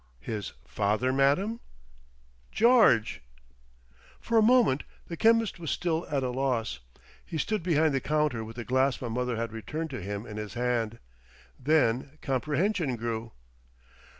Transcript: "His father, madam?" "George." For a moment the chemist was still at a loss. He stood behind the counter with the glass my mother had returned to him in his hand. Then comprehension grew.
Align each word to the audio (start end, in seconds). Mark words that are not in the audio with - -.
"His 0.21 0.53
father, 0.65 1.13
madam?" 1.13 1.59
"George." 2.51 3.21
For 4.19 4.35
a 4.39 4.41
moment 4.41 4.83
the 5.05 5.15
chemist 5.15 5.59
was 5.59 5.69
still 5.69 6.07
at 6.09 6.23
a 6.23 6.31
loss. 6.31 6.79
He 7.23 7.37
stood 7.37 7.61
behind 7.61 7.93
the 7.93 8.01
counter 8.01 8.43
with 8.43 8.55
the 8.55 8.65
glass 8.65 8.99
my 8.99 9.09
mother 9.09 9.35
had 9.35 9.53
returned 9.53 9.91
to 9.91 10.01
him 10.01 10.25
in 10.25 10.37
his 10.37 10.55
hand. 10.55 10.97
Then 11.59 12.17
comprehension 12.23 12.95
grew. 12.95 13.33